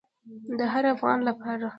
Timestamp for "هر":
0.73-0.83